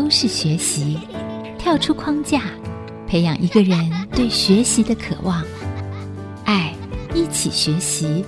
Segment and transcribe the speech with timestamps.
[0.00, 0.98] 都是学习，
[1.58, 2.40] 跳出框架，
[3.06, 3.78] 培养一个人
[4.12, 5.44] 对学习的渴望。
[6.46, 6.74] 爱，
[7.14, 8.24] 一起学习，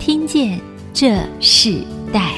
[0.00, 0.60] 听见
[0.92, 2.34] 这世代。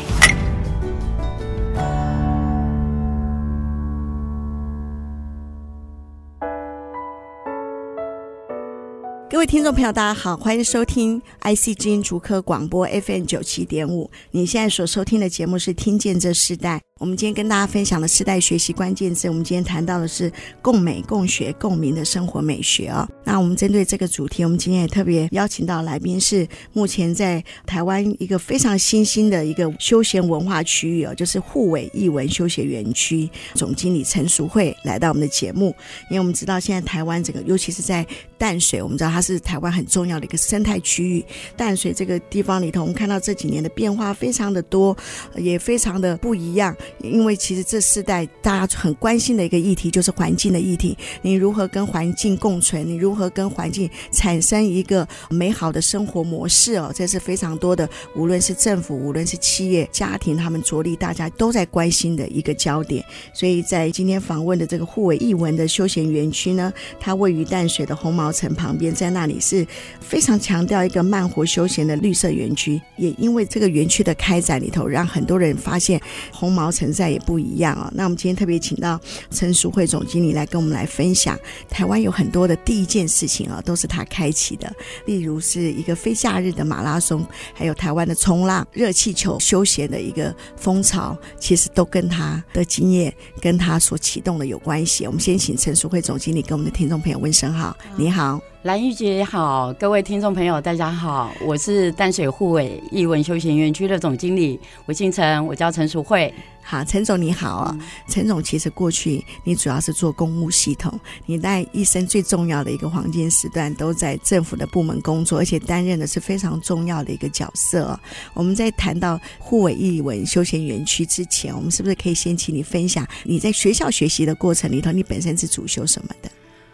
[9.30, 14.10] 各位听众朋友，大家好，欢迎收听 IC 之音竹科广播 FM 九七点五。
[14.32, 16.76] 你现在所收听的节目是《听见这世代》。
[16.98, 20.30] 我们今天跟大家分享的世代学习关键字，我们今天谈到的是
[20.60, 23.08] 共美、共学、共鸣的生活美学、哦。
[23.22, 35.66] 那我们针对这个主题，我们今天也特别邀请到来宾是目前在台湾一个非常新兴的一个休闲文化区域哦，就是沪尾艺文休闲园区总经理陈淑慧来到我们的节目。
[36.10, 38.04] 因为我们知道现在台湾整个，尤其是在
[38.36, 41.24] 淡水，我们知道它是台湾很重要的一个生态区域。
[41.56, 44.96] 淡水这个地方里头，我们看到这几年的变化非常的多，
[45.36, 46.74] 也非常的不一样。
[47.02, 52.86] 因为其实这世代大家很关心的一个议题就是环境的议题，你如何跟环境共存？
[52.86, 56.74] 你如何跟环境产生一个美好的生活模式？
[56.76, 63.04] 哦，这是非常多的，无论是政府，无论是企业、家庭，他们着力，大家都在关心的一个焦点。
[63.32, 69.66] 所以在今天访问的这个沪尾艺文的休闲园区呢，它位于淡水的红毛城旁边，在那里是
[70.00, 72.80] 非常强调一个慢活休闲的绿色园区。
[72.96, 76.00] 也因为这个园区的开展里头，让很多人发现
[76.32, 77.08] 红毛城在。
[77.08, 77.92] 也不一样啊、哦。
[77.94, 81.34] 那我们今天特别请到陈淑慧总经理来跟我们来分享，
[81.66, 84.70] 台湾有很多的第一件事情啊、哦，都是他开启的。
[85.06, 95.06] 例如是一个非假日的马拉松，还有台湾的冲浪、热气球休闲的一个风潮，其实都跟他的经验、跟他所启动的有关系。
[95.06, 98.38] 我们先请陈淑慧总经理跟我们的听众朋友问声好，你好。
[98.68, 106.30] 兰玉姐好，各位听众朋友大家好，我是淡水护尾艺文休闲园区的总经理，我姓陈，我叫陈淑慧。
[106.62, 118.00] 好，陈总你好啊、哦，陈、嗯、总其实过去你主要是做公务系统，你在一生最重要的一个黄金时段都在政府的部门工作，而且担任的是非常重要的一个角色、哦。
[118.34, 126.30] 我们在谈到护尾艺文休闲园区之前，我们是不是可以先请你分享你在学校学习的过程里头，你本身是主修什么的？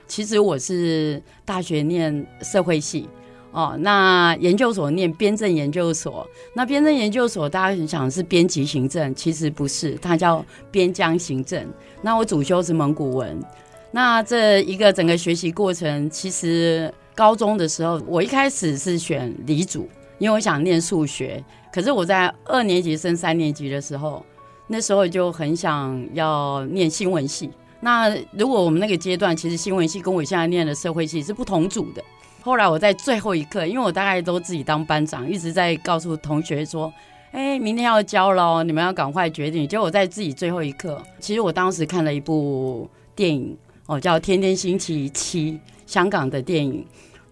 [0.06, 3.08] 其实我是大学念社会系
[3.50, 6.26] 哦，那研究所念编政研究所。
[6.54, 11.66] 那编政研究所大家很想是编辑行政，其实不是，它叫边疆行政。
[12.02, 13.40] 那我主修是蒙古文。
[13.90, 19.88] 那这一个整个学习过程，其实高中的时候，我一开始是选理组，
[20.18, 21.42] 因为我想念数学。
[21.72, 24.24] 可是我在二年级升三年级的时候，
[24.66, 27.50] 那时候就很想要念新闻系。
[27.84, 32.02] 那如果我们那个阶段，其实新闻系跟我现在念的社会系是不同组的。
[32.40, 36.90] 后来我在最后一刻，因为我大概都自己当班长，一直在告诉同学说
[37.32, 45.52] ：“哎，明天要交了，你们要赶快决定。”结果我在自己最后一刻，其实我当时看了一部电影哦，叫《天天星期七》，
[45.86, 46.82] 香港的电影。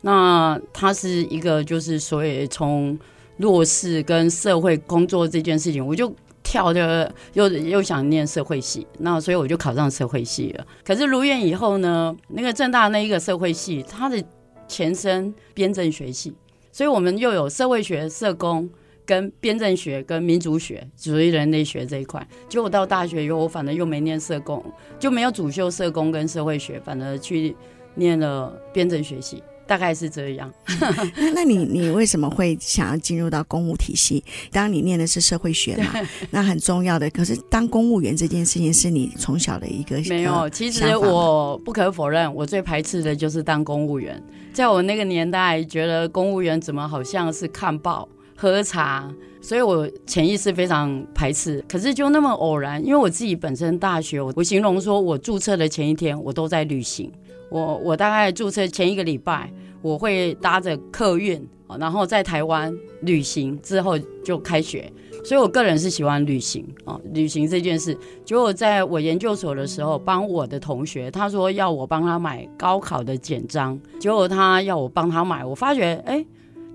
[0.03, 2.99] 那它是一个就是所谓从
[3.39, 6.15] 弱势跟社会工作这件事情，我就。
[6.43, 10.67] 跳的又又想念社会系，那所以我就考上社会系了。
[10.85, 14.23] 可是如愿以后呢，那个政大那一个社会系，它的
[14.67, 16.33] 前身编政学系，
[16.71, 18.69] 所以我们又有社会学、社工
[19.05, 22.27] 跟编政学跟民族学，属于人类学这一块。
[22.49, 24.65] 结果到大学以后，我反正又没念社工，
[24.99, 27.55] 就没有主修社工跟社会学，反而去
[27.95, 29.43] 念了编政学系。
[29.67, 30.53] 大概是这样。
[31.17, 34.23] 那那你你为什么会想要进入到公务体系？
[34.50, 35.93] 当然你念的是社会学嘛，
[36.31, 37.09] 那很重要的。
[37.11, 40.49] 可是当公务员这件事情是你从小的一个没有。
[40.50, 44.23] 其实我不可否认，我最排斥的就是当公务员。
[44.53, 48.06] 在我那个年代，觉得公务员怎么好像是看报、
[48.43, 49.09] 喝茶，
[49.41, 51.65] 所以我潜意识非常排斥。
[51.69, 57.09] 可是就那么偶然，因为我自己本身大学，我形容说我注册的前一天，我都在旅行。
[57.49, 59.49] 我我大概注册前一个礼拜，
[59.81, 61.41] 我会搭着客运，
[61.79, 64.93] 然后在台湾旅行之后就开学，
[65.25, 67.97] 所以我个人是喜欢旅行啊，旅行这件事。
[68.25, 76.25] 结果在我研究所的时候，帮我的同学，他说要我帮他买高考的简章，结果他要我帮他买，我发觉哎，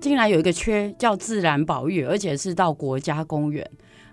[0.00, 3.68] 竟然有一个缺叫自然保育，而且是到国家公园。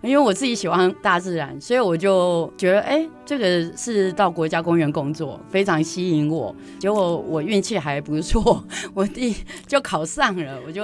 [0.05, 6.55] 因为我自己喜欢大自然，所以我就觉得，哎，这个是到国家公园工作，非常吸引我。
[6.79, 8.63] 结果我运气还不错，
[8.93, 9.35] 我第
[9.65, 10.83] 就考上了，我就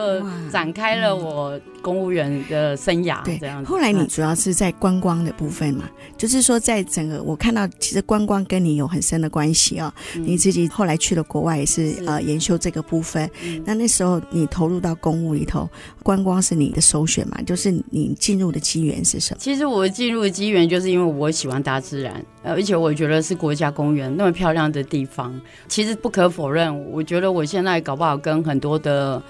[0.49, 3.19] 展开了我公务员的生涯。
[3.39, 3.69] 这样子。
[3.69, 9.93] 后来你主要是在观光的部分嘛，就是说在整个我看到，其实观光跟你有很深的关系哦。
[10.15, 13.29] 你自己后来去了国外也是呃研修这个部分。
[13.65, 15.69] 那那时候你投入到公务里头，
[16.01, 17.39] 观光是你的首选嘛？
[17.43, 18.99] 就是你进入的机缘。
[19.37, 25.33] 其实我进入机缘就是因为我喜欢大自然，而且我觉得是国家公园那么漂亮的地方。
[25.67, 29.21] 其实不可否认，我觉得我现在搞不好跟很多的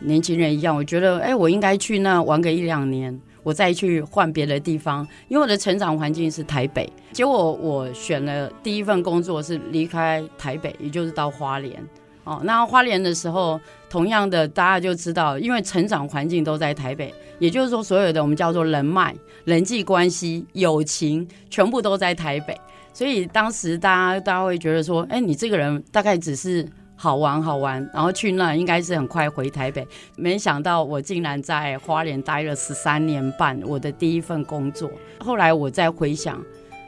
[0.00, 3.20] 年轻人一样，我觉得哎，我应该去那玩个一两年。
[3.42, 11.72] 我再去换别的地方，因为我的成长环境是台北，结果我选了第一份工作是离开台北，也就是到花莲。
[12.24, 19.14] 哦，那花莲的时候，同样的大家就知道，因为成长环境都在台北，也就是说，所有的我们叫做人脉、
[19.46, 22.54] 人际关系、友情，全部都在台北，
[22.92, 26.68] 所以当时大家大家会觉得说，哎，你这个人大概只是。
[26.98, 34.90] 好玩好玩，然后去那应该是很快回台北，没想到我竟然在花莲待了十三年半，我的第一份工作。
[35.18, 36.42] 后来我再回想，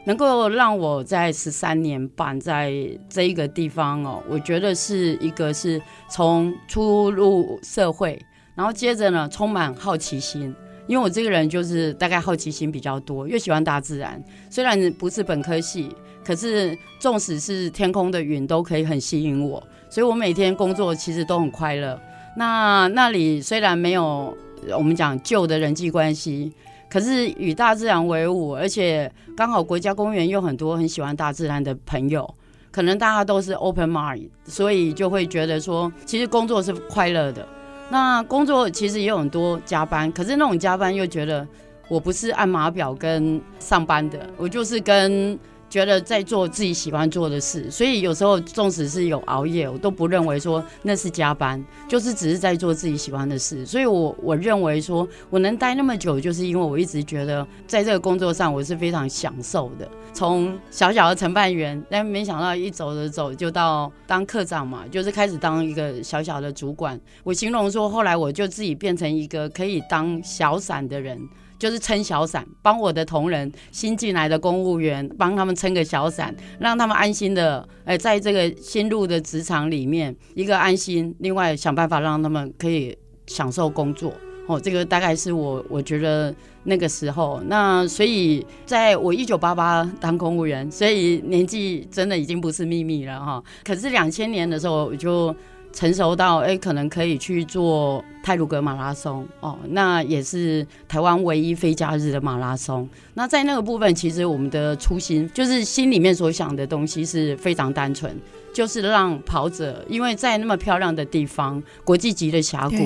[0.06, 2.72] 能够让我在十三年半在
[3.10, 5.78] 这一个地方哦，我觉得是一个是
[6.08, 8.18] 从初入社会，
[8.54, 10.54] 然后接着呢充满好奇心，
[10.88, 14.20] 因为我这个人就是大概好奇心比较多，又喜欢大自然，
[14.50, 15.94] 虽然不是本科系，
[16.24, 19.62] 可是纵使是天空的云都可以很吸引我。
[19.90, 22.00] 所以我每天工作其实都很快乐。
[22.36, 24.36] 那那里虽然没有
[24.76, 26.52] 我们讲旧的人际关系，
[26.88, 32.34] 可是与大自然为伍，而且刚好国家公园有很多很喜欢大自然的朋友，
[32.70, 37.46] 可能大家都是 open mind，所以就会觉得说，其实工作是快乐的。
[37.90, 41.46] 那工作其实也有很多加班，可是那种加班又觉得
[41.88, 45.38] 我不是按码表跟上班的，我就是跟。
[45.70, 53.66] 觉得在做自己喜欢做的事，所以有时候纵使是有熬夜，我都不认为说那是加班，就是只是在做自己喜欢的事。
[53.66, 59.88] 所以我我认为说我能待那么久，就是因为我一直觉得在这个工作上我是非常享受的。
[60.14, 66.98] 从小小的承办员，但没想到一走着走就到当课长嘛，就是开始当一个小小的主管。
[67.22, 71.20] 我形容说，后来我就自己变成一个可以当小散的人。
[71.58, 82.96] 就是撑小伞，帮我的同仁、新进来的公务员，帮他们撑个小伞，让他们安心的，哎，在这个新入的职场里面，一个安心，另外想办法让他们可以
[83.26, 84.12] 享受工作。
[84.46, 86.34] 哦，这个大概是我我觉得
[86.64, 93.42] 那个时候，那所以在我一九八八当公务员，所以年纪真的已经不是秘密了哈。
[93.64, 95.34] 可是两千年的时候我就。
[95.78, 102.88] 成熟到哎，可能可以去做泰鲁格马拉松哦，那也是台湾唯一非假日的马拉松。
[103.14, 108.12] 那在那个部分，其实我们的初心就是心里面所想的东西是非常单纯，
[108.52, 112.76] 就是让跑者，因为在那么漂亮的地方，国际级的峡谷，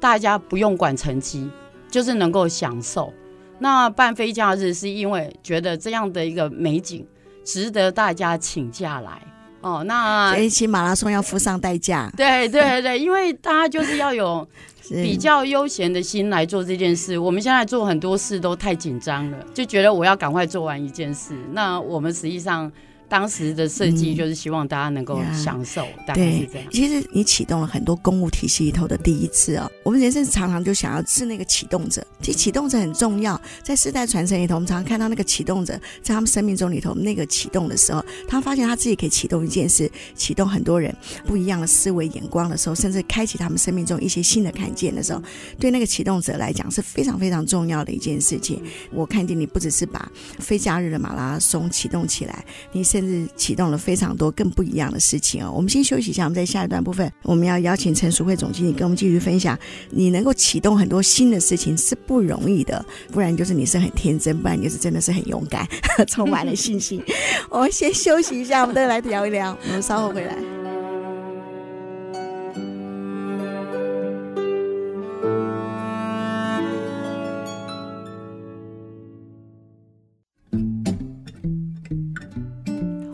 [0.00, 1.50] 大家不用管成绩，
[1.90, 3.12] 就是能够享受。
[3.58, 7.06] 那办非假日是因为觉得这样的一个美景
[7.44, 9.20] 值得大家请假来。
[9.60, 12.10] 哦，那这一期马拉松要付上代价。
[12.16, 14.46] 对对对，因为大家就是要有
[14.88, 17.18] 比较悠闲的心来做这件事。
[17.18, 21.34] 我们现在做很多事都太紧张了，就觉得我要赶快做完一件事。
[21.52, 22.70] 那我们实际上。
[23.08, 26.68] 当时的设计就是希望大家能够享受，嗯、大概是这样。
[26.70, 29.70] 其实你启动了很多公务体系里头的第一次哦。
[29.82, 33.40] 我们人生常常就想要是那个启动者，其实启动者很重要。
[33.62, 35.72] 在世代传承里头，我们常常看到那个启动者
[36.02, 40.94] 在他们生命中里头那个启动的时候，他发现他自己可以启动一件事，启动很多人
[41.24, 45.22] 不一样的思维眼光的时候，甚至开启他们生命中一些新的看见的时候，
[45.58, 48.62] 对那个启动者来讲是非常非常重要的一件事情。
[48.92, 52.97] 我看见你不只是把非假日的马拉松启动起来，你是。
[52.98, 55.52] 甚至启动了非常多更不一样的事情哦。
[55.54, 59.56] 我们先休息一下，我们在下一段部分，我们要邀请陈淑慧总经理跟我们继续分享。
[59.90, 65.64] 你能够启动很多新的事情是不容易的，不然就是你是很天真，不然就是真的是很勇敢，
[66.08, 67.00] 充满了信心。
[67.50, 69.56] 我们先休息一下，我们再来聊一聊。
[69.68, 70.57] 我们稍后回来。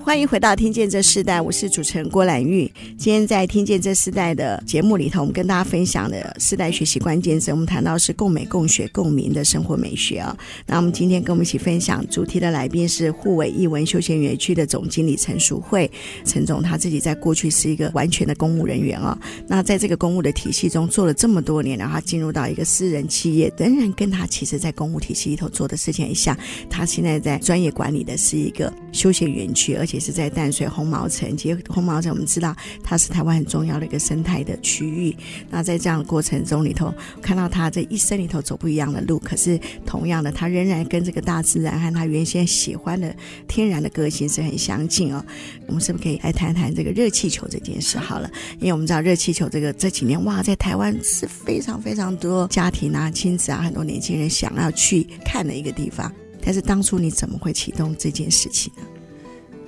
[0.04, 2.70] 欢迎回到《听见这世代》，我是主持人郭兰玉。
[2.98, 10.36] 今天在《听见这世代》的节目里头，我们跟大家分享的世代学习关键词，我们谈到是共美、共学、共鸣的生活美学啊。
[10.66, 15.90] 那我们今天跟我们一起分享主题的来宾是沪尾艺文休闲园区的总经理陈淑慧。
[16.26, 19.18] 陈总他自己在过去是一个完全的公务人员啊。
[19.48, 26.36] 那在这个公务的体系中做了这么多年，然后他进入到一个私人企业，仍然跟他其实在公务体系里头做的事情很像。
[26.68, 29.93] 他现在在专业管理的是一个休闲园区，而且。
[29.94, 31.36] 且是在淡水红毛城。
[31.36, 35.16] 其实红毛城我们知道它是台湾很重要的一个生态的区域。
[35.48, 43.14] 那在这样的过程中里头，看到他这一生里头走不一样的路，可是同样的，他仍然跟这个大自然和他原先喜欢的
[43.46, 45.24] 天然的个性是很相近哦。
[45.66, 47.96] 我们是不是可以来谈谈这个热气球这件事？
[47.98, 56.12] 好了，因为我们知道热气球这个这几年哇，在台湾是非常非常多家庭啊、亲子啊、很多年轻人想要去看的一个地方。
[56.42, 58.82] 但是当初你怎么会启动这件事情呢？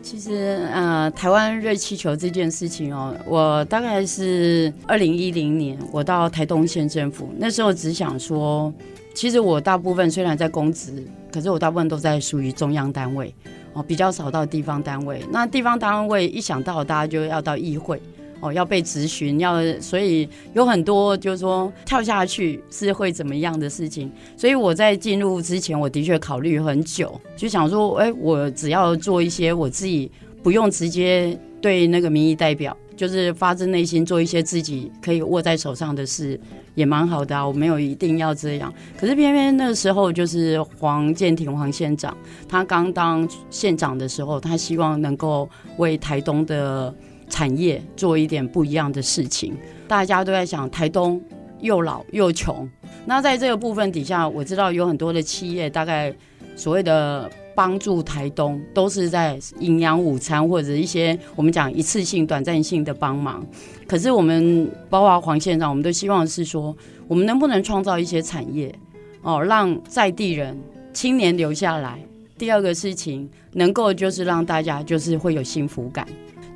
[0.09, 8.73] 其实，呃，台湾热气球这件事情哦，我大概是二零一零年，我到台东县政府，那时候只想说，
[9.17, 13.35] 其实我大部分虽然在公职，可是我大部分都在属于中央单位
[13.73, 15.25] 哦，比较少到地方单位。
[15.33, 18.01] 那地方单位一想到，大家就要到议会。
[18.41, 30.11] 哦，要被质询，要所以有很多就是说跳下去是会怎么样的事情，所以我在进入之前，我的确考虑很久，就想说，哎，我只要做一些我自己
[30.43, 36.39] 不用直接对那个民意代表，就是发自内心做一些自己可以握在手上的事，
[36.75, 37.47] 也蛮好的啊。
[37.47, 42.17] 我没有一定要这样，可是偏偏那个时候就是黄建庭黄县长，
[42.47, 46.95] 他刚当县长的时候，他希望能够为台东的。
[47.29, 49.57] 产业做一点不一样的事情，
[49.87, 51.21] 大家都在想台东
[51.61, 52.69] 又老又穷。
[53.05, 56.13] 那在这个部分底下，我知道有很多的企业，大概
[56.55, 63.45] 所谓的帮助台东，都是在营养午餐或者一些我们讲一次性、短暂性的帮忙。
[63.87, 68.75] 可是我们包括黄县长，我们都希望是说，我们能不能创造一些产业
[69.23, 70.59] 哦，让在地人、
[70.93, 71.99] 青年留下来。
[72.37, 76.07] 第二个事情，能够就是让大家就是会有幸福感。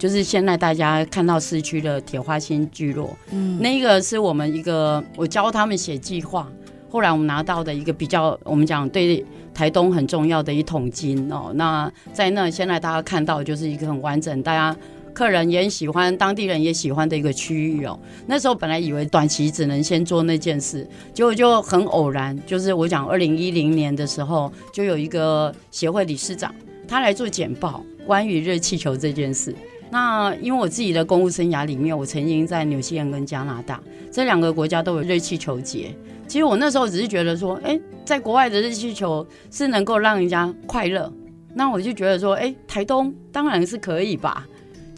[0.01, 6.51] 就是现在大家看到市区的铁花心聚落，嗯，那个是我们一个我教他们写计划，
[6.89, 11.53] 后来我们拿到的一个比较，我们讲对台东很重要的一桶金哦。
[11.55, 14.75] 那在那现在大家看到就是一个很完整，大家
[15.13, 18.01] 客人也喜欢，当地人也喜欢的一个区域哦。
[18.27, 26.55] 那时候本来以为短期只能先做那件事，结果就很偶然，就是我讲二零一零年的时候，就有一个协会理事长
[26.89, 29.55] 他来做简报，关于热气球这件事。
[29.91, 33.81] 那因为我自己的公务生涯里面，我曾经在纽西兰跟加拿大
[34.11, 35.95] 这两个国家都有热气球节。
[36.29, 41.13] 其实我那时候只是觉得说，哎，在国外的热气球是能够让人家快乐，
[41.55, 44.47] 那我就觉得说，哎，台东当然是可以吧。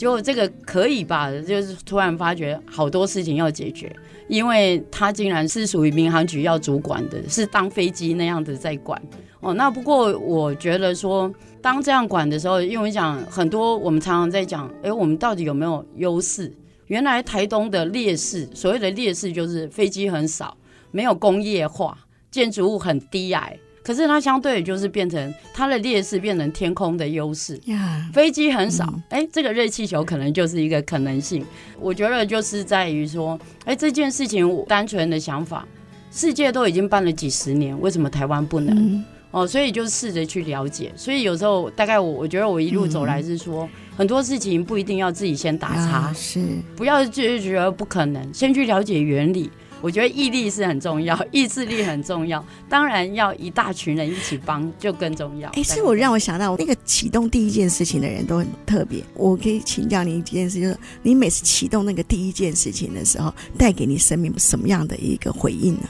[0.02, 3.94] 结果这个可以吧，就是突然发觉好多事情要解决，
[4.26, 9.00] 因为他竟然是属于民航局要主管的，是当飞机那样子在管。
[9.38, 11.32] 哦，那不过我觉得说。
[11.60, 16.52] 当这样管的时候，因为讲很多，我们常常在讲，哎，我们到底有没有优势？
[16.88, 20.56] 原来台东的劣势，所谓的劣势就是飞机很少，
[20.90, 21.96] 没有工业化，
[22.32, 23.56] 建筑物很低矮。
[23.82, 27.60] 可是它相对就是变成它的劣势，变成天空的优势。
[27.66, 31.44] 呀，飞机很少，哎，这个热气球可能就是一个可能性。
[31.80, 35.66] 我觉得就是在于说，哎，这件事情我单纯的想法，
[36.10, 38.76] 世界都已经办了几十年，为什么台湾不能？
[38.76, 46.38] 嗯哦，所以就试着去了解，所以有时候大概我我觉得我一路走来是说，嗯、很多事情不一定要自己先打叉，啊、是
[46.76, 49.50] 不要就觉得不可能，先去了解原理。
[49.82, 55.50] 我觉得毅力是很重要，意志力很重要，当然要一大群人一起帮就更重要。
[55.50, 59.02] 哎，是我让我想到那个启动第一件事情的人都很特别。
[59.14, 65.88] 我可以请教你一件事，就是你每次启动那个第一件事情的时候，带给你生命什么样的一个回应呢？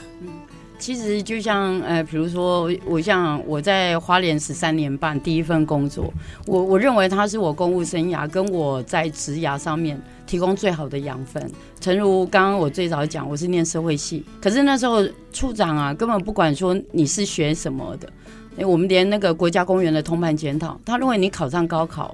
[0.83, 6.13] 其实就像呃，比如说我像我在花莲十三年半第一份工作，
[6.45, 9.97] 我我认为它是我公务生涯跟我在职涯上面
[10.27, 11.41] 提供最好的养分。
[11.79, 18.09] 诚如刚刚我最早讲，我是念社会系，可是那时候处长啊根本不管说你是学什么的，
[18.57, 22.13] 哎，我们连那个国家公园的通盘检讨，他认为你考上高考，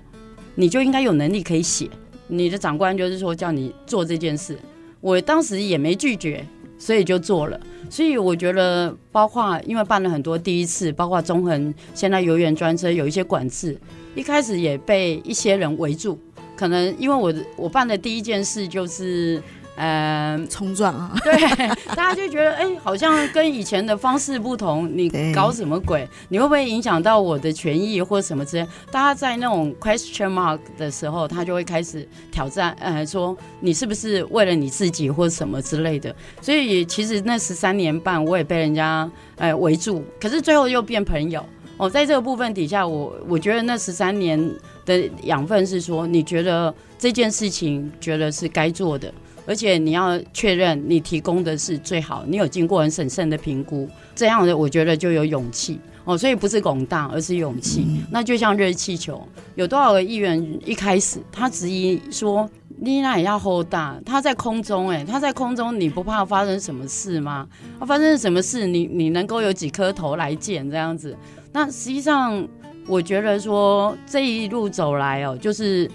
[0.53, 1.89] 你就应该有能力可以写。
[2.27, 4.59] 你的长官就是说叫你做这件事，
[5.01, 6.45] 我当时也没拒绝。
[6.79, 7.59] 所以就做了，
[7.89, 13.77] 所以我觉得，包括因为办了很多第一次，包括中恒现在游园专车有一些管制，
[14.15, 16.17] 一开始也被一些人围住，
[16.55, 19.39] 可能因为我我办的第一件事就是。
[19.81, 21.15] 嗯，冲撞啊！
[21.23, 21.31] 对，
[21.95, 26.05] 大家就觉得哎、欸，好像跟以前的方式不同，你搞什么鬼？
[26.27, 28.67] 你会不会影响到我的权益或什么之类？
[28.91, 36.13] 大家在那种 question mark 的时候，他就会开始挑战，呃，说你是不是为了你自己或什么之类的？
[36.41, 41.41] 所以其实那十三年半，我也被人家呃围住，可是最后又变朋友。
[41.77, 44.37] 哦，在这个部分底下，我我觉得那十三年
[44.85, 49.09] 的养分是说，你觉得这件事情觉得是该做的。
[49.49, 56.15] 而且你要确认你提供的是最好，你有经过很审慎的评估，这样的我觉得就有勇气哦。
[56.15, 57.83] 所以不是拱大，而是勇气。
[57.87, 67.47] 嗯、那就像热气球，有多少个议员一开始他质疑说，你那也要 hold 大，他在空中哎、欸，他在空中，你不怕发生什么事吗？
[67.79, 71.17] 啊，发生什么事，你你能够有几颗头来见这样子？
[71.51, 72.47] 那实际上，
[72.85, 75.89] 我觉得说这一路走来哦，就是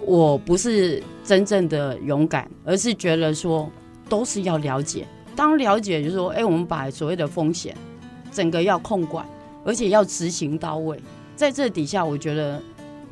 [0.00, 3.70] 我不是真正的勇敢，而是觉得说
[4.08, 5.06] 都是要了解。
[5.36, 7.76] 当了解就说，哎，我们把所谓的风险
[8.32, 9.26] 整个要控管，
[9.64, 10.98] 而且要执行到位，
[11.36, 12.60] 在这底下，我觉得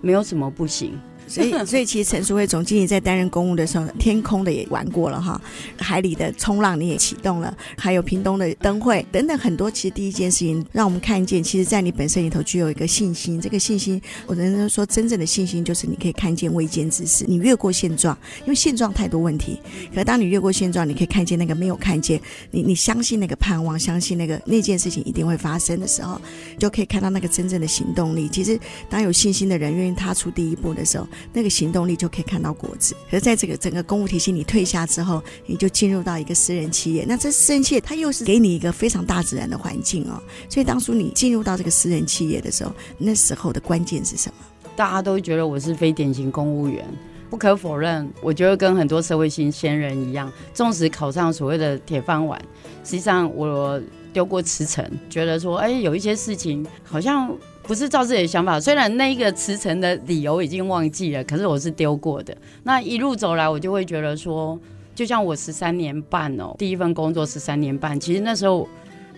[0.00, 0.98] 没有什么不行。
[1.26, 5.40] 所以，所以其实陈淑慧总经理在担任公务的时候，天空的也玩过了哈，
[5.78, 9.70] 海里的冲浪你也启动了，还有屏东的灯会等等很多。
[9.70, 13.40] 其实第一件事情让我们看见，其实，在你本身里头具有一个信心。
[13.40, 19.60] 这个信心，我能说真正的信心就是你可以看见未见之事，你越过现状，因为现状太多问题。
[19.94, 26.20] 可当你越过现状，你可以看见那个没有看见，你你相信那个盼望，相信那个那件事情一定会发生的时候，
[26.58, 28.28] 就可以看到那个真正的行动力。
[28.28, 32.94] 其实，当有信心的人愿意踏出第一步的时候，那个行动力就可以看到果子。
[33.10, 37.04] 可是在这个整个公务体系你退下之后，你就进入到一个私人企业。
[37.08, 40.22] 那这私人企业它又是给你一个非常大自然的环境哦。
[40.48, 44.34] 所以当初你进入到这个私人企业的时候，那时候的关键是什么？
[44.74, 46.84] 大家都觉得我是非典型公务员。
[47.28, 52.40] 不可否认，我觉得跟很多社会新鲜人一样，纵使考上所谓的铁饭碗，
[52.84, 53.82] 实际上我
[54.12, 57.36] 丢过辞呈，觉得说，哎，有一些事情好像。
[57.66, 62.36] 不是照自己的想法，虽然那一个辞呈的理由已经忘记了，可是我是丢过的。
[62.62, 64.56] 那一路走来，我就会觉得说，
[64.94, 68.68] 就像我十三年半哦，第一份工作十三年半，其实那时候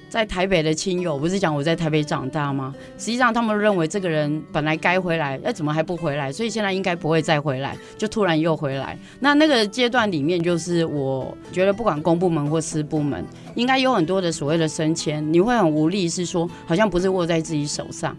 [0.08, 2.74] 在台北的亲友不是讲我在台北长大吗？
[2.96, 6.32] 实际上他们认为这个人本来该回来，哎，怎么还不回来？
[6.32, 8.98] 所以现在应该不会再回来，就突然又回来。
[9.20, 13.22] 那那个阶段里面，就是我觉得不管公部门或私部门，
[13.54, 18.16] 应该有很多的所谓的升迁，你会很无力，是说好像不是握在自己手上。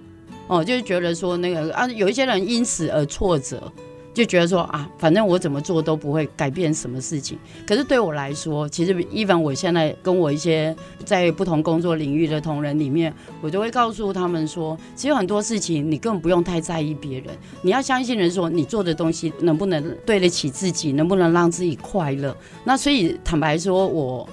[0.49, 3.71] 哦，就是觉得说那个啊，有一些人因此而挫折，
[4.15, 7.37] 就觉得说啊，反正我怎么做都不会改变什么事情。
[7.67, 10.75] 可是对我来说，其实 even 我现在跟我一些
[11.05, 17.27] 在不同工作领域的同仁里面，我都会告诉他们说，其实很多事情你根本不用太在意别人，
[17.61, 22.35] 你要相信人说你做的东西能不能对得起自己，能不能让自己快乐。
[22.63, 24.27] 那所以坦白说，我。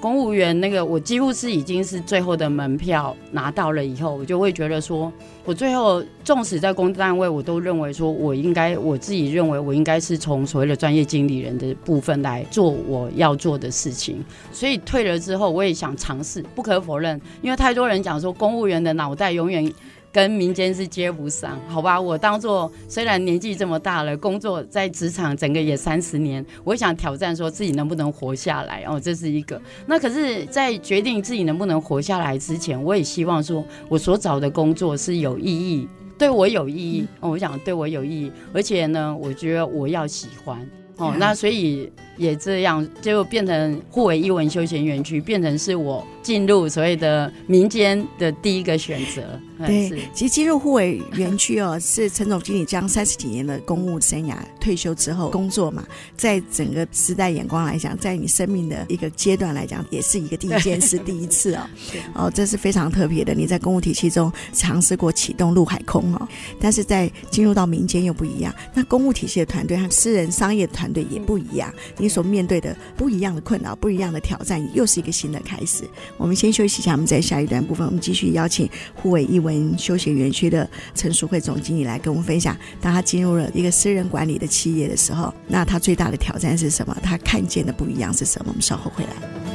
[0.00, 5.12] 公务员那个，我几乎是已经是最后的门票拿到了以后，我就会觉得说，
[5.44, 14.22] 我最后纵使在公单位，我都认为说我应该，我自己认为我应该是从所谓的专业经理人的部分来做我要做的事情。
[14.52, 16.42] 所以退了之后，我也想尝试。
[16.54, 19.70] 不可否认，因为太多人讲说，公务员的脑袋永远。
[20.16, 22.00] 跟民间是接不上，好吧？
[22.00, 29.60] 我当做虽然年纪这么大了，工作在职场整个也三十年，我想挑战说自己能不能活下来哦，这是一个。
[29.84, 37.06] 那可是，在决定自己能不能活下来之前，我也希望说我所找的工作是有意义，对我有意义。
[37.20, 40.58] 哦，我想对我有意义，而且呢，我觉得我要喜欢
[40.96, 41.14] 哦。
[41.18, 49.22] 那所以也这样就变成互为艺文休闲园区，变成是我进入所谓的民间的第一个选择。
[49.66, 55.82] 对，其实进入互为园区哦，是陈总经理将三十几年的公务生涯退休之后工作嘛，
[56.14, 61.66] 在整个时代眼光来讲，在你生命的一个阶段来讲，也是一个第一件事，第一次哦，
[62.14, 63.32] 哦，这是非常特别的。
[63.32, 66.28] 你在公务体系中尝试过启动陆海空哦，
[66.60, 68.54] 但是在进入到民间又不一样。
[68.74, 75.84] 那公务体系的团队和私人商业的团队也不一样，你所面对的不一样的困扰，不一样的挑战，又是一个新的开始。
[76.16, 86.96] 我们先休息一下，我们在下一段部分，我们继续邀请护卫艺文休闲园区的陈淑慧总经理来跟我们分享，当他进入了一个私人管理的企业的时候，那他最大的挑战是什么？
[87.02, 88.46] 他看见的不一样是什么？
[88.48, 89.45] 我们稍后回来。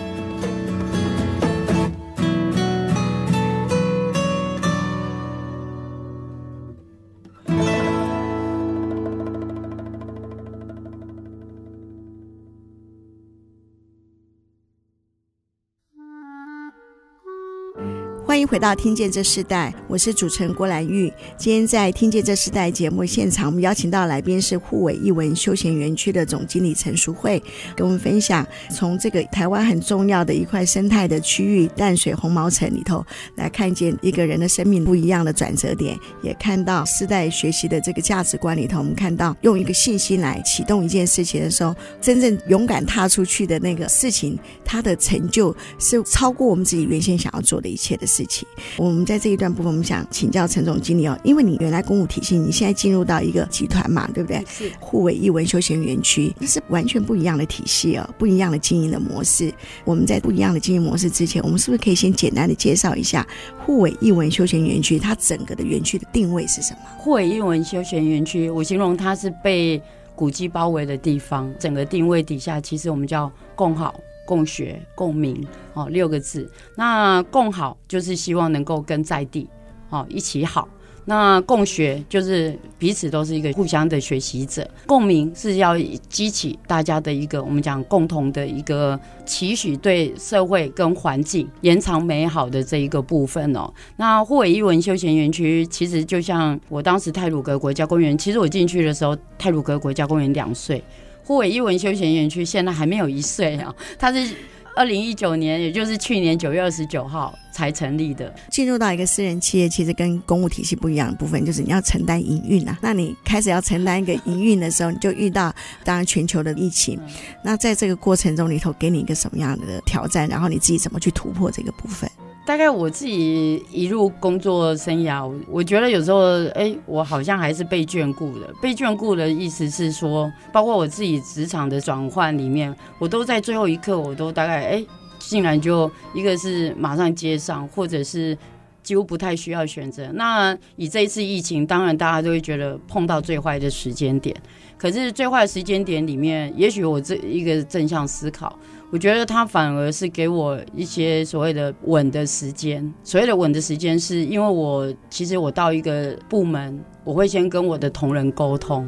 [18.51, 21.09] 回到《听见这世代》，我是主持人郭兰玉。
[21.37, 27.41] 今天在《听见这世代》节目现场，我们邀请到来宾是沪尾艺文休闲园区的总经理陈淑慧，
[27.77, 48.25] 跟我们分享从这个台湾很重要的一块生态的区域淡水红毛城里头，来看见一个人的生命不一样的转折点，也看到世代学习的这个价值观里头，我们看到用一个信心来启动一件事情的时候，真正勇敢踏出去的那个事情，它的成就是超过我们自己原先想要做的一切的事。
[48.25, 48.49] 情情。
[48.77, 54.43] 我们在这一段部分，我们想请教陈总经理哦，因为你原来公务体系，你现在进入到一个集团嘛，对不对？
[54.47, 59.53] 是互为艺文休闲园区，这是完全不一样的体系哦，不一样的经营的模式。
[59.85, 63.25] 我们在不一样的经营模式之前，我们是不是可以先简单的介绍一下
[63.65, 66.79] 互为艺文休闲园区它整个的园区的定位是什么？
[66.97, 69.81] 互为艺文休闲园区，我形容它是被
[70.15, 73.99] 古迹包围的地方，整个定位底下，其实我们叫共好。
[74.31, 76.49] 共学共鸣，哦，六个字。
[76.77, 79.45] 那共好就是希望能够跟在地，
[79.89, 80.65] 哦，一起好。
[81.03, 93.69] 那共学就是彼此都是一个互相的学习者，共鸣是要激起大家的一个我们讲共同的一个期许，对社会跟环境延长美好的这一个部分哦。
[93.97, 100.81] 那沪尾艺文休闲园区其实就像我当时泰鲁格国家公园，其实我进去的时候，泰鲁格国家公园两岁。
[101.23, 104.35] 沪尾艺文休闲园区现在还没有一岁啊，它是
[104.75, 108.33] 二零一九年，也就是去年九月二十九号才成立的。
[108.49, 112.77] 进入到一个私人企业，其实跟公务体系不一样的部分，就是你要承担营运啊。
[112.81, 115.53] 那你开始要承担一个营运的时候，你就遇到
[115.83, 116.99] 当然全球的疫情。
[117.43, 120.27] 那在这个过程中里头，给你一个什么样的挑战？
[120.29, 122.09] 然后你自己怎么去突破这个部分？
[122.43, 128.53] 大概我自己一路工作生涯，我觉得有时候，哎，我好像还是被眷顾的。
[128.61, 134.85] 被眷顾的意思是说，包括我自己职场的转换里面，我都在最后一刻，我都大概，哎，
[135.19, 138.35] 竟然就一个是马上接上，或者是
[138.81, 140.11] 几乎不太需要选择。
[140.13, 144.35] 那以这一次疫情，当然大家都会觉得碰到最坏的时间点。
[144.77, 148.57] 可是最坏的时间点里面，也许我这一个正向思考。
[148.91, 152.93] 我觉得他反而是给我一些所谓的稳的时间。
[153.03, 158.85] 所谓的稳的时间，是因为我其实我到一个部门，我会先跟我的同仁沟通。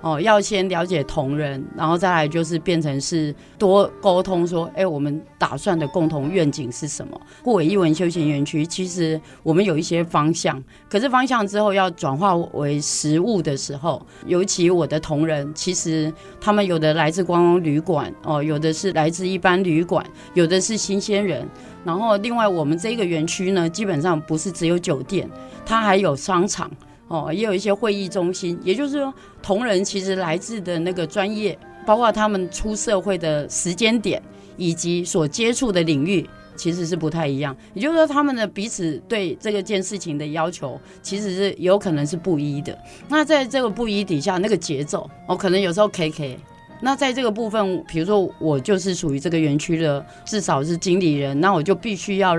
[0.00, 7.20] 哦，要先了解同仁，然后再来就是变成是多沟通，说，哎，我们打算的共同愿景是什么？
[7.42, 21.44] 沪尾艺文休闲园区，其实我们有一些方向，可是方向之后要转化为实物的时候，尤其我的同仁，其实他们有的来自观光旅馆，哦，有的是来自一般旅馆，有的是新鲜人，
[21.84, 25.28] 然后另外我们这个园区呢，基本上不是只有酒店，
[25.66, 26.70] 它还有商场。
[27.08, 34.22] 哦，也有一些会议中心，也就是说，同仁其实来自的那个专业，包括他们出社会的时间点，
[34.56, 37.56] 以及所接触的领域，其实是不太一样。
[37.72, 42.76] 也就是说，他们的彼此对这个件事情的要求，其实是有可能是不一的。
[43.08, 46.36] 那在这个不一底下，那个节奏，哦，可能有时候 KK。
[46.80, 52.36] 那在这个部分，比如说我就是属于这个园区的，至少是经理人，那我就必须要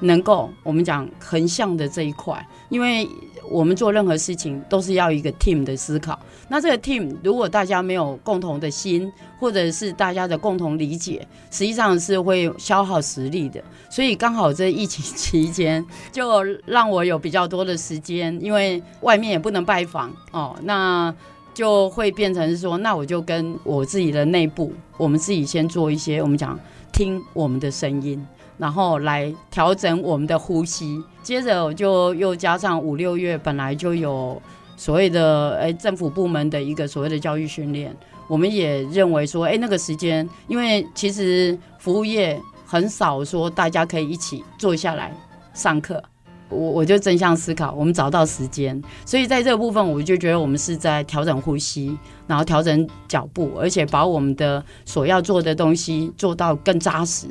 [0.00, 3.08] 能够我们讲横向的这一块，因为。
[3.50, 6.20] 我们做任何事情都是要一个 team 的思考。
[6.48, 13.58] 那这个 team 如果大家没有共同的心，或者是大家的共同理解，实际上是会消耗实力的。
[13.88, 15.82] 所以刚好这疫情期间，
[16.12, 21.14] 就让我有比较多的时间，因为外面也不能拜访哦，那
[21.54, 26.60] 就会变成是说，那我就跟我自己的内部，我们自己先做一些，我们讲
[26.92, 28.22] 听我们的声音。
[28.58, 34.40] 然后来调整我们的呼吸，接着我就又加上五六月本来就有
[34.76, 45.12] 所谓的诶政府部门的一个所谓的教育训练，我们也认为说诶那个时间，因为其实服务业很少说大家可以一起坐下来
[45.54, 46.02] 上课，
[46.48, 57.28] 我我就正向思考，我们找到时间，所以在这个部分我就觉得我们是在调整呼吸，然后调整脚步，而且把我们的所要做的东西做到更扎实。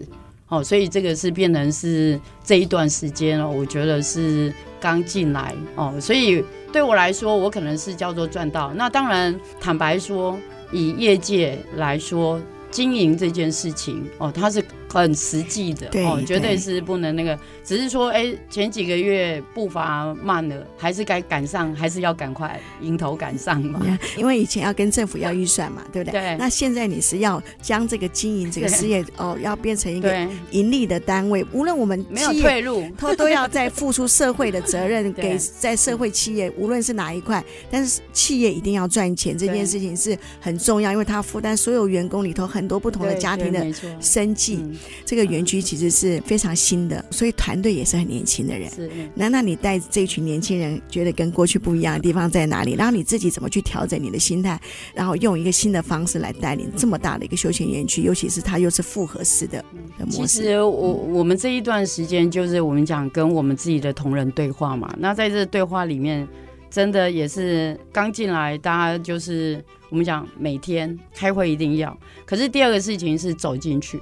[0.50, 8.74] 哦，所以这个是变成是这一段时间哦，我觉得是刚进来哦，所以对我来说，我可能是叫做赚到。
[8.74, 10.38] 那当然，坦白说，
[10.72, 14.64] 以业界来说，经营这件事情哦，它是。
[14.88, 23.82] 很实际的对哦，绝对是不能那个，只是说，哎、欸，前几个月步伐慢了，还是该赶上，还是要赶快迎头赶上嘛。
[24.18, 26.20] 因为以前要跟政府要预算嘛，对不对？
[26.20, 26.38] 对。
[26.38, 43.68] 那现在你是要将这个经营这个事业哦，要变成一个盈利的单位，无论我们没有退路，都都要在付出社会的责任 给在社会企业，无论是哪一块，但是企业一定要赚钱，这件事情是很重要，因为它负担所有员工里头很多不同的家庭的
[44.00, 44.64] 生计。
[45.06, 48.70] 这个园区其实是非常新的，所以团队也是很年轻的人。
[48.70, 52.74] 是，那那你带这群年轻人，觉得跟过去不一样的地方在哪里？
[52.74, 54.60] 然后你自己怎么去调整你的心态，
[54.94, 59.64] 然后用一个新的方式来带领这么大的一个休闲园区，尤其是它又是复合式的
[59.98, 60.28] 的模式。
[60.28, 64.94] 其实我我们这一段时间就是我们讲跟我们自己的同仁对话嘛。
[65.00, 66.28] 那在这对话里面，
[66.70, 71.98] 真的也是刚进来，大家就是我们讲每天开会一定要。
[72.26, 74.00] 可是第二个事情是走进去。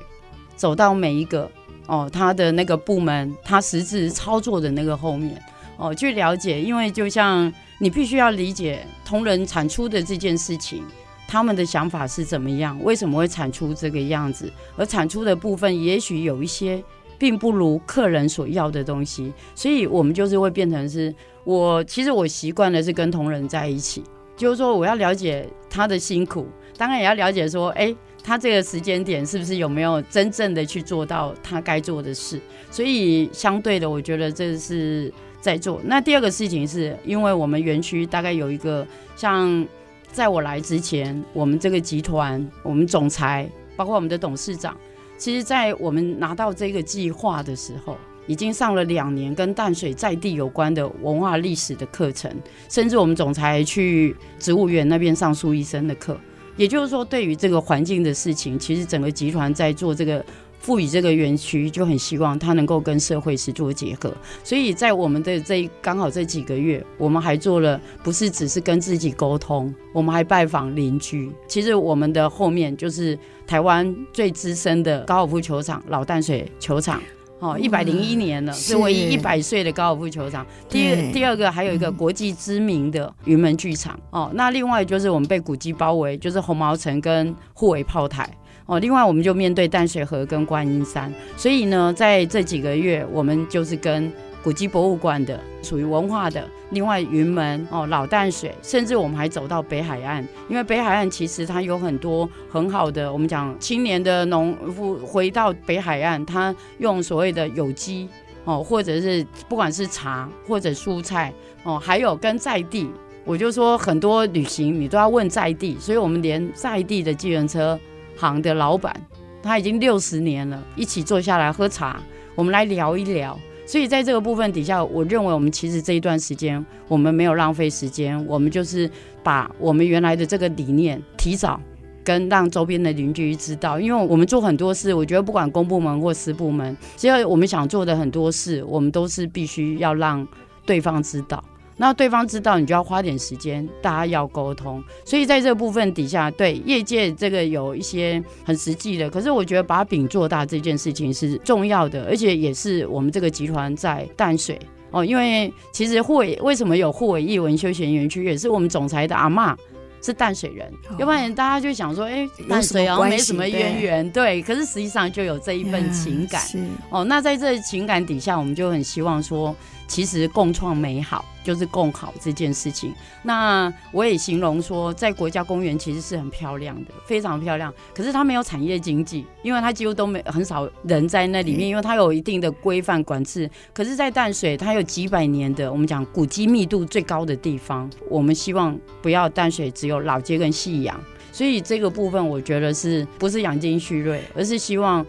[0.56, 1.50] 走到每一个
[1.88, 5.40] 哦，他的那个部门，他实质操作的那个后面
[5.78, 10.84] 哦，去了解，因为就像你必须要理解同仁产出的这件事情，
[11.28, 16.84] 他们的想法是怎么样，为什么会产出这个样子，而产出的部分也许有一些
[17.20, 21.14] 并不如客人所要的东西，所以我们就是会变成是
[21.44, 24.02] 我其实我习惯的是跟同仁在一起，
[24.36, 27.96] 就是说我要了解他的辛苦，当然也要了解说，哎。
[28.26, 32.42] 他这个时间点是不是有没有真正的去做到他该做的事？
[32.72, 35.80] 所以相对的，我觉得这是在做。
[35.84, 38.86] 那第二个事情是因为我们园区大概有一个，
[39.16, 39.64] 像
[40.12, 44.76] 在我来之前，我们这个集团，我们总裁，包括我们的董事长，
[45.20, 52.32] 其实在我们拿到这个计划的时候，已经上了两年跟淡水在地有关的文化历史的课程，
[52.70, 56.20] 甚至我们总裁去植物园那边上苏医生的课。
[56.58, 60.24] 也就是说，对于这个环境的事情，其实整个集团在做这个
[60.60, 64.12] 赋予这个园区，就很希望它能够跟社会是做结合。
[64.44, 71.32] 所以在我们的这刚好这几个月，我们还做了，不是只是跟自己沟通，我们还拜访邻居。
[71.48, 77.02] 其实我们的后面就是台湾最资深的高尔夫球场——老淡水球场。
[77.40, 80.46] 哦，一百零一年了，是唯一一百岁的高尔夫球场。
[80.70, 84.00] 第二，第二个还有一个国际知名的云门剧场。
[84.10, 88.30] 哦，那另外就是我们被古迹包围，就是红毛城跟护卫炮台。
[88.66, 91.14] 哦，另外我们就面对淡水河跟观音山。
[91.38, 94.12] 所以呢，在这几个月，我们就是跟。
[94.46, 108.08] 古迹博物馆的属于文化的，另外云门哦，老淡水，甚至我们还走到北海岸，因为北海岸其实它有很多很好的，我们讲青年的农夫回到北海岸，他用所谓的有机
[108.44, 112.88] 哦，或者是不管是茶或者蔬菜哦，还有跟在地，
[113.24, 117.80] 我就说很多旅行你都要问在地，所以我们连在地的计程车
[118.16, 118.96] 行的老板，
[119.42, 122.00] 他已经六十年了，一起坐下来喝茶，
[122.36, 123.36] 我们来聊一聊。
[123.66, 128.90] 所以在这个部分底下，我认为我们其实这一段时间我们没有浪费时间，我们就是
[129.24, 131.60] 把我们原来的这个理念提早
[132.04, 140.28] 跟让周边的邻居知道，因为我们做很多事，我觉得不管公部门或私部门，只要我们想做的很多事，我们都是必须要让
[140.66, 141.44] 对方知道。
[141.78, 144.82] 那对方知道，你就要花点时间，大家要沟通。
[145.04, 149.10] 所以在这部分底下，对业界这个有一些很实际的。
[149.10, 154.58] 可是我觉得把饼做大这件事情是重要的，而且也是我们这个集团在淡水
[154.92, 155.04] 哦。
[155.04, 159.54] 因为其实护卫为什么有护卫艺文休闲园区，也是我们总裁的阿妈
[160.02, 164.42] 是淡水人，哦、要不然大家就想说，哎、欸，淡水好像没什么渊源，对。
[164.42, 167.04] 可是实际上就有这一份情感、嗯、哦。
[167.04, 169.54] 那在这情感底下，我们就很希望说。
[169.88, 172.94] 其实共创美好就是共好这件事情。
[173.24, 177.74] 那我也形容说，在国家公园其实是很漂亮的，非常漂亮。
[177.94, 183.50] 可是它没有产业经济，因为它几乎都没很少人在那里面，因为它有一定的规范管制。
[183.74, 187.90] 可是，在淡水，它有几百年的我们讲古迹密度最高的地方。
[188.10, 191.00] 我们希望不要淡水只有老街跟夕阳，
[191.32, 195.06] 所以这个部分我觉得是不是养精蓄锐，而是希望。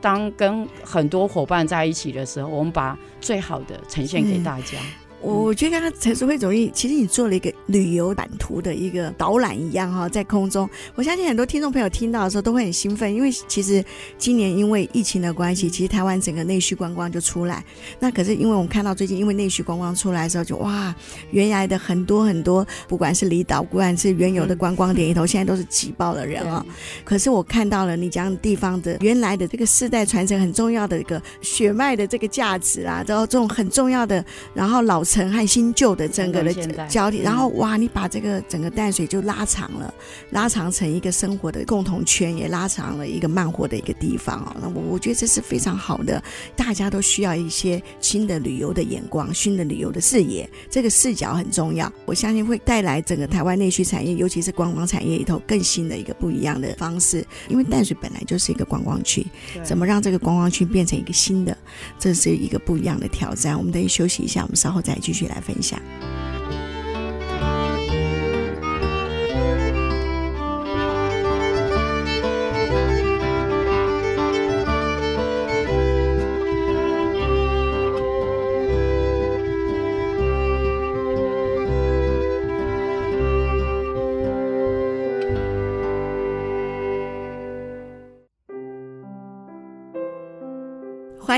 [0.00, 4.78] 当跟很多伙伴在一起的时候，我们把最好的呈现给大家。
[4.78, 13.84] 我我觉得刚刚陈淑惠总经，其实你做了一个旅游版图的一个导览一样哈，在空中，我相信很多听众朋友听到的时候都会很兴奋，因为其实
[14.16, 17.62] 今年因为疫情的关系，其实台湾整个内需观光就出来。
[17.98, 20.94] 那可是因为我们看到最近因为内需观光出来的时候，就哇，
[21.32, 26.64] 原来的很多很多，不管是离岛，不管是原有的观光点里头， 现在都是挤爆的人啊。
[27.04, 35.04] 可是我看到了你讲地方的原来的这个世代传承很重要的一个血脉的这个价值啊，然后这种很重要的，然后老。
[35.10, 36.54] 陈和新旧的整个的
[36.86, 39.92] 交替，然后哇，你把这个整个淡水就拉长了，
[40.30, 44.54] 拉长成一个生活的共同圈，也拉长了一个慢活的一个地方哦。
[44.62, 46.22] 那我我觉得这是非常好的，
[46.54, 51.92] 大家都需要一些新的旅游的眼光，新的旅游的视野，这个视角很重要。
[52.04, 57.26] 我相信会带来整个台湾内需产业，尤其是观光产业里头更新的一个不一样的方式。
[57.48, 59.26] 因为淡水本来就是一个观光区，
[59.64, 61.58] 怎么让这个观光区变成一个新的，
[61.98, 63.58] 这是一个不一样的挑战。
[63.58, 64.99] 我们等于休息一下，我们稍后再。
[65.00, 65.80] 继续来分享。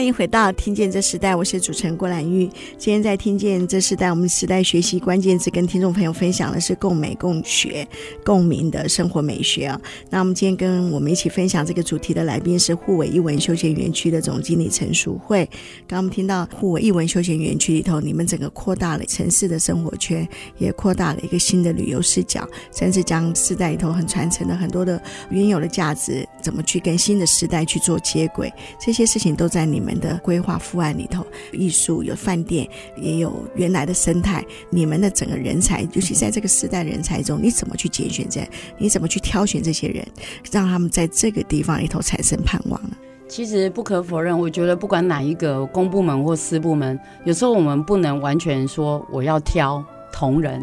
[0.03, 2.51] 欢迎回到《听见这时代》，我是主持人郭兰玉。
[2.77, 7.87] 今天在《听见这时代》，我们时代学习关键字跟听众朋友分享的是共美共学、
[8.25, 9.81] 共鸣的生活美学啊。
[10.11, 15.49] 那我们今天跟我们一起分享这个主题的来宾是沪尾艺文休闲园区的总经理陈淑慧。
[15.87, 22.45] 刚刚我们听到沪尾艺文休闲园区里头，你们整个扩大了城市的生活圈，也扩大了一个新的旅游视角，
[22.77, 28.53] 甚至将世代里头很传承的很多的原有的价值，怎么去跟新的时代去做接轨，
[28.85, 29.83] 这些事情都在你。
[29.83, 34.45] 们的规划方案里头，艺术有饭店，也有原来的生态。
[34.71, 38.41] 你们的整个人才，尤其在这个时代人才中，你怎么去拣选这？
[38.79, 40.07] 你怎么去挑选这些人，
[40.51, 42.97] 让他们在这个地方里头产生盼望呢？
[43.29, 50.63] 其实不可否认，我觉得不管哪一个公部门或私部门，有时候我们不能完全说我要挑同仁。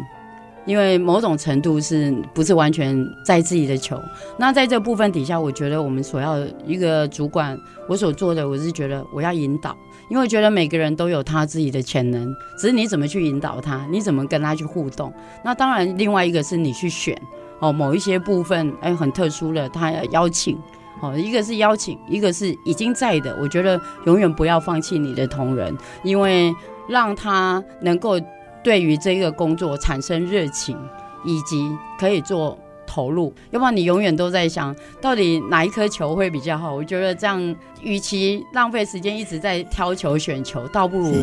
[0.66, 4.00] 因为某种程度是不是完全在自己的球？
[4.36, 9.74] 那在这部分底下，我觉得我们所要一个主管，我所做的，我是觉得我要引导，
[10.10, 15.12] 因为我觉得每个人都有他自己的潜能，只是你怎么去引导他，你怎么跟他去互动。
[15.42, 17.18] 那当然，另外一个是你去选
[17.60, 20.58] 哦，某一些部分哎很特殊的，他要邀请
[21.00, 23.34] 哦，一个是邀请，一个是已经在的。
[23.40, 26.54] 我觉得永远不要放弃你的同仁，因为
[26.86, 28.20] 让他能够。
[28.62, 30.76] 对于这个工作产生热情，
[31.24, 36.74] 以及可以做投入，要不然你永远都在想到底哪一颗球会比较好。
[36.74, 41.14] 我觉得这样，与其浪费时间一直在挑球选球，倒不如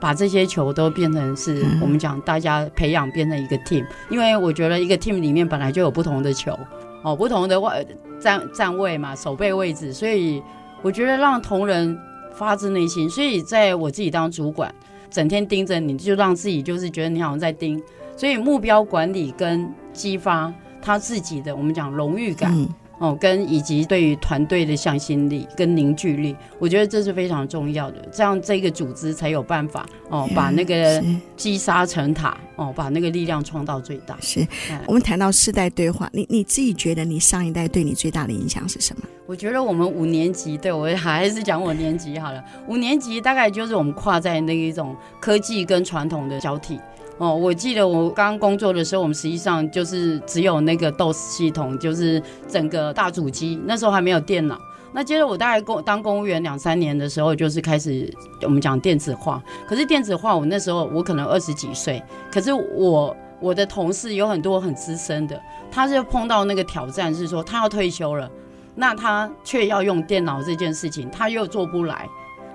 [0.00, 3.84] 把这些球都变成是我们讲大家培养变成一个 team。
[4.08, 6.58] 因为我觉得一个 team 里面本来就有不同的球
[7.02, 7.86] 哦，不同的位
[8.18, 10.42] 站站位嘛，守备位置，所以
[10.82, 11.98] 我觉得让同仁
[12.32, 13.08] 发自内心。
[13.10, 14.74] 所以在我自己当主管。
[15.10, 17.82] 整天盯着你，就让自己就是觉得你好像在盯，
[18.16, 22.54] 所以目标管理跟激发他自己的，我们讲荣誉感。
[23.00, 27.96] 哦，跟以及对于团队的向心力跟凝聚力，我觉得这是非常重要的。
[28.12, 31.02] 这样这个组织才有办法哦，把那个
[31.34, 34.14] 积沙成塔哦，把那个力量创到最大。
[34.20, 34.46] 是，
[34.86, 39.02] 我们谈到世代对话，你你自己觉得你上一代对你最大的影响是什么？
[39.26, 42.44] 我觉得我们五年级，对我还是讲五年级好了。
[42.68, 46.78] 五年级大概就是我们跨在那一种科技跟传统的交替。
[47.20, 54.58] 哦，我记得我刚工作的时候，我们实际上就是只有那个 DOS 系统，就是整个大主机，那时候还没有电脑。
[54.94, 59.42] 那接着我大概公当公务员两三年的时候，就是开始我们讲电子化。
[59.68, 62.02] 可是电子化，我那时候我可能二十几岁，
[62.32, 65.38] 可是我我的同事有很多很资深的，
[65.70, 68.30] 他就碰到那个挑战是说他要退休了，
[68.74, 72.08] 那他却要用电脑这件事情，他又做不来。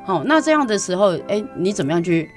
[0.08, 2.28] 好，那这样的时候，哎，你怎么样去？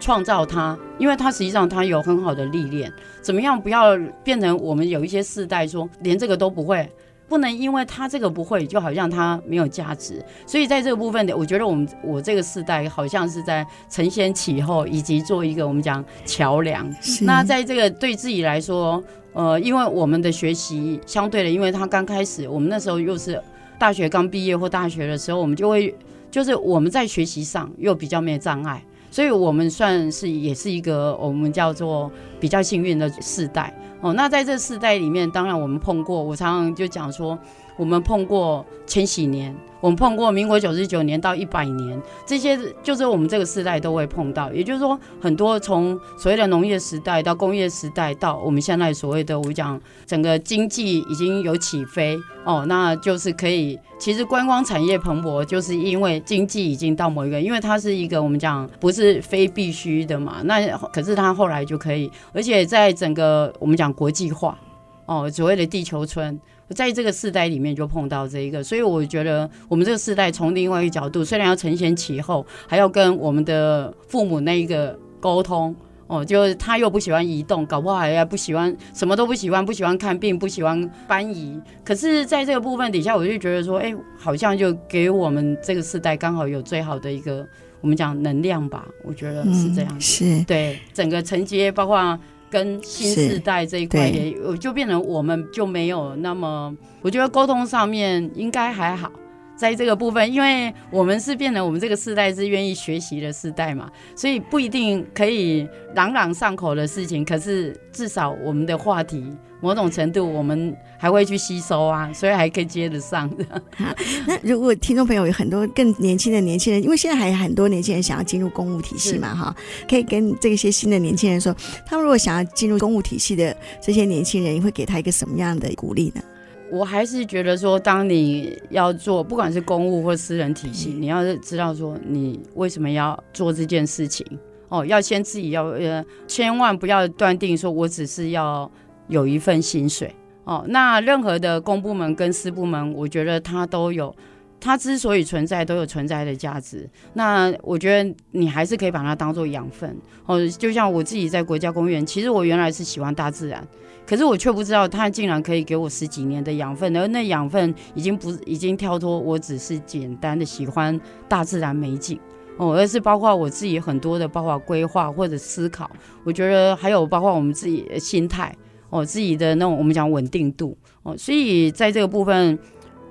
[0.00, 2.92] 创造它，因为它实际上它有很好的历练。
[3.20, 6.90] 怎么样不要变成我们有一些世代说连这个都不会，
[7.28, 10.24] 不能因为他这个不会，就好像他没有价值。
[10.46, 16.90] 所以在这个部分的，我觉得我们我这个世代好像是在承先启后，以及做一个我们讲桥梁。
[17.22, 19.02] 那在这个对自己来说，
[19.34, 23.38] 呃，因为我们的学习相对的，因为他刚开始，我们那时候又是
[23.78, 25.94] 大学刚毕业或大学的时候，我们就会
[26.30, 28.82] 就是我们在学习上又比较没有障碍。
[29.10, 34.12] 所以，我们算是也是一个我们叫做比较幸运的世代哦。
[34.12, 37.38] 那在这世代里面，当然我们碰过，我常常就讲说，
[37.76, 39.54] 我们碰过千禧年。
[39.80, 44.52] 我们碰过民国九十九年到一百年，这些就是我们这个时代都会碰到。
[44.52, 53.78] 也就是说，很多从所谓的农业时代到工业时代，到我们现在所谓的我讲整个经济已经有起飞哦，那就是可以。
[54.00, 60.36] 其实观光产业蓬勃，就是因为经济已经到某一个，因为它是一个我们讲不是非必须的嘛。
[60.44, 64.58] 那可是它后来就可以，而且在整个我们讲国际化
[65.06, 66.40] 哦，所谓的地球村。
[66.74, 75.74] 在这个世代里面就碰到这一个，所以我觉得我们这个世代从另外一个角度，虽然要承先启后，还要跟我们的父母那一个沟通
[76.06, 81.58] 哦，就是他又不喜欢移动，搞不好还要不喜欢什么都不喜欢，不喜欢看病，不喜欢搬移。
[81.84, 87.46] 可是，在这个部分底下，我就觉得说，哎，好像就给我们这个世代刚好有最好的一个
[87.80, 92.18] 我们讲能量吧，我觉得是这样，嗯，是对整个承接，包括。
[92.50, 99.10] 跟新世代这一块也，就变成我们就没有那么，我觉得沟通上面应该还好，
[99.56, 109.24] 在这个部分，因为我们是变成我们这个世代是愿意学习的世代嘛，所以不一定可以朗朗上口的事情，可是至少我们的话题。
[109.60, 113.44] 某种程度，我们还会去吸收啊，所以还可以接得上的。
[113.76, 113.86] 好，
[114.26, 119.54] 那如果听众朋友有很多更年轻的年轻人，因为现在还有很多年轻人想要进入公务体系嘛，哈，
[119.88, 121.54] 可以跟这些新的年轻人说，
[121.86, 126.22] 他们如果想要进入公务体系的这些年轻人，你会给他一个什么样的鼓励呢？
[126.70, 134.26] 我还是觉得说，当你要做，不管是公务或私人体系，你要知道说，你为什么要做这件事情
[134.68, 138.70] 哦，要先自己要呃，千万不要断定说我只是要
[139.08, 140.64] 有一份薪水哦。
[140.68, 144.14] 那任何的公部门跟私部门，我觉得它都有，
[144.60, 146.88] 它之所以存在，都有存在的价值。
[147.14, 149.96] 那我觉得你还是可以把它当做养分
[150.26, 150.46] 哦。
[150.48, 153.66] 就像我自己在国家公园，其实我原来是喜欢大自然。
[154.06, 160.98] 可是我却不知道，它竟然可以给我十几年的养分，而那养分已经不已经跳脱，我只是简单的喜欢
[161.28, 162.18] 大自然美景
[162.56, 165.90] 哦，而是包括我自己很多的，包括规划或者思考。
[166.24, 168.56] 我觉得还有包括我们自己的心态
[168.90, 172.58] 哦，自己的那种我们讲稳定度哦，所以在这个部分，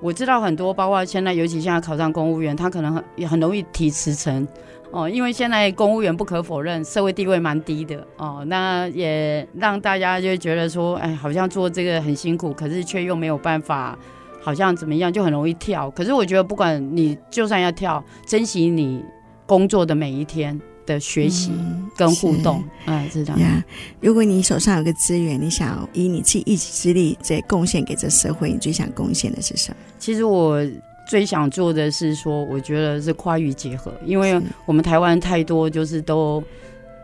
[0.00, 4.46] 我知道很多，包括现在尤其现在考上公务员，他可能很也很容易提辞呈。
[4.90, 13.98] 哦，因为现在公务员不可否认社会地位蛮低的哦，那也让大家就觉得说，哎，好像做这个很辛苦，可是却又没有办法，
[14.40, 15.90] 好像怎么样就很容易跳。
[15.90, 19.04] 可是我觉得，不管你就算要跳，珍惜你
[19.44, 20.58] 工作的每一天
[20.88, 21.52] 的学习
[21.96, 23.38] 跟互动，哎、嗯，是这样。
[23.38, 23.62] Yeah,
[24.00, 29.76] 如果你手上有个资源，你想以你自己一己之力在贡献给这社会，你最想贡献的是什么？
[29.98, 30.66] 其实我。
[31.10, 36.44] 最想做的是说，我觉得是跨域结合，因为我们台湾太多就是都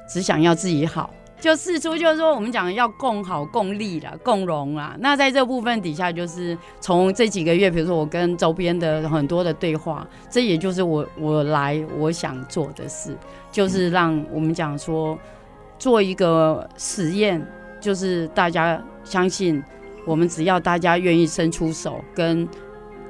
[0.06, 1.08] 只想要自己好，
[1.44, 4.96] 就四出就是说我们讲要共好、共利啦、共荣啦。
[4.98, 13.14] 那在这部分底下，就是从这几个月，比如说我跟周边的很多的对话，这也就是我我来我想做的事，
[13.52, 15.18] 就是让我们讲说
[15.78, 17.46] 做一个实验，
[17.78, 19.62] 就是大家相信
[20.06, 22.48] 我们只要大家愿意伸出手跟。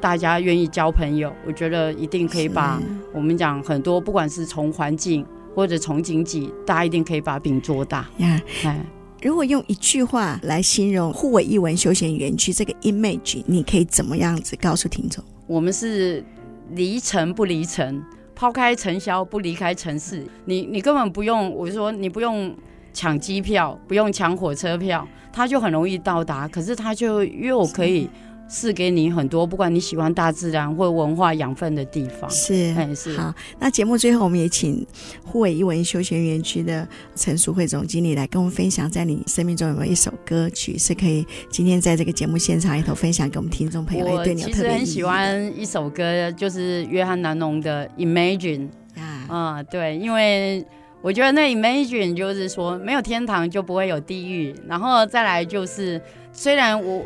[0.00, 2.78] 大家愿意交朋友，我觉得一定可以把
[3.10, 5.24] 我们讲很多，不管是从环境
[5.54, 8.08] 或者从经济，大家一定可以把饼做大。
[8.18, 8.84] 呀，哎，
[9.22, 15.22] 如果用一句话来形容沪尾艺文休闲园区这个 image，你可以怎么样子告诉听众？
[15.46, 16.24] 我们是
[16.72, 18.02] 离城不离城，
[18.34, 20.26] 抛开尘嚣不离开城市。
[20.44, 22.54] 你你根本不用，我就说你不用
[22.92, 26.48] 抢机票，不用抢火车票，它就很容易到达。
[26.48, 28.08] 可是它就又可以。
[28.54, 33.34] 赐给你很多，不管你喜欢大自然或文化养分的地方，是，是好。
[33.58, 34.86] 那节目最后，我们也请
[35.24, 36.86] 护尾一文休闲园区的
[37.16, 44.06] 陈淑慧总经理来跟我们分享，在你生命中有没有一首歌曲是可以今天在这个节目现场里头分享给我们听众朋友？
[44.06, 48.68] 我其实很喜欢一首歌，就是约翰南农的《Imagine》
[49.00, 50.64] 啊，啊，对，因为
[51.02, 56.00] 我觉得那 Imagine 就是说，没有天堂就不会有地狱，然后再来就是，
[56.32, 57.04] 虽然我。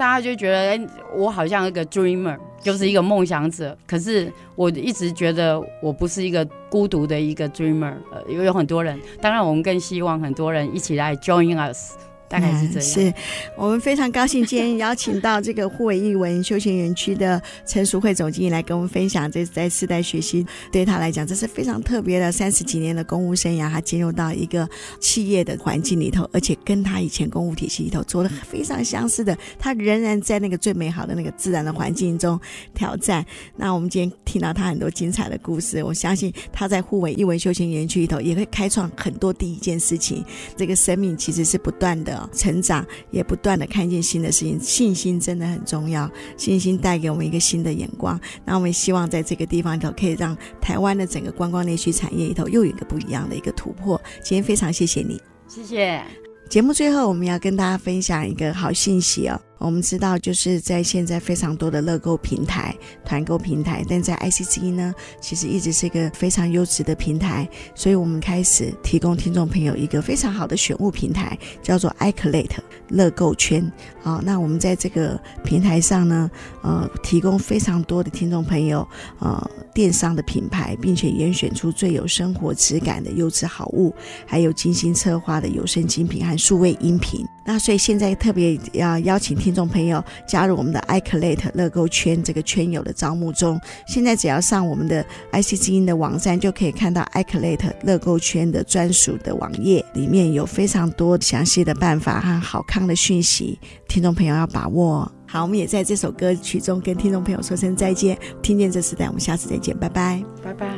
[0.00, 0.80] 大家就觉得，哎、
[1.14, 3.76] 我好像一个 dreamer，就是一个梦想者。
[3.86, 8.98] 可是我一直觉得我不是一个孤独的一个 dreamer，呃，因为有很多人。
[9.20, 11.98] 当然，我们更希望很多人一起来 join us。
[12.30, 12.80] 大概是这样。
[12.80, 13.14] 嗯、是
[13.56, 24.68] 我们非常高兴今天邀请到这个沪尾艺文休闲园区的陈淑慧总经理来跟我们分享，这在世代学习对他来讲，这是非常特别的三十几年的公务生涯，他进入到一个
[25.00, 32.40] 企业的环境里头，而且跟他以前公务体系里头做的非常相似的，他仍然在那个最美好的那个自然的环境中
[32.72, 33.26] 挑战。
[33.56, 40.24] 那我们今天听到他很多精彩的故事，我相信他在沪尾艺文休闲园区里头也会开创很多第一件事情。
[40.56, 42.19] 这个生命其实是不断的。
[42.32, 46.10] 成长也不断的看见新的事情，信心真的很重要。
[46.36, 54.00] 信心带给我们一个新的眼光，那我们希望在这个地方里头，可以让台湾的整个观光内需产业里头又有一个不一样的一个突破。
[54.22, 56.02] 今天非常谢谢你，谢谢。
[56.48, 59.40] 节目最后，我们要跟大家分享一个好信息哦。
[59.60, 72.48] 我们知道，就是在现在非常多的乐购平台、团购平台，但在 ICG 呢，其实一直是一个非常优质的平台，所以我们开始提供听众朋友一个非常好的选物平台，叫做 iColate
[72.88, 73.70] 乐购圈。
[74.02, 76.30] 好，那我们在这个平台上呢，
[76.62, 78.86] 呃，提供非常多的听众朋友，
[79.18, 83.94] 呃，电商的品牌，并且严选出最有生活质感的优质好物，
[84.26, 87.26] 还有精心策划的有声精品和数位音频。
[87.52, 89.50] 那所以现在特别要邀请听。
[89.52, 93.60] 众朋友，加入我们的 i c l a t e 乐购圈这个圈友的招募中。
[93.88, 105.10] 现在只要上我们的 IC 之音的网站，就可以看到 i c l a t e 乐购圈的专属的网页，里面有非常多详细的办法和好康的讯息，听众朋友要把握。
[105.26, 108.16] 好，我们也在这首歌曲中跟听众朋友说声再见。
[108.40, 110.68] 听见这时代，我们下次再见，拜拜，拜拜。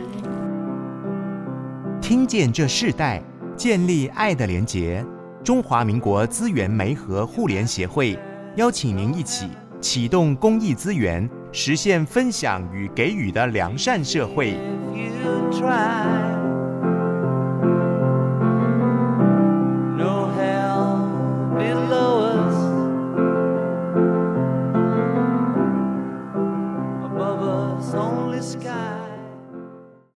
[2.01, 3.23] 听见这世代，
[3.55, 5.05] 建立爱的连结。
[5.45, 8.17] 中华民国资源媒合互联协会。
[8.57, 9.49] 邀请您一起
[9.81, 14.53] 启动公益资源，实现分享与给予的良善社会。
[14.95, 16.52] You try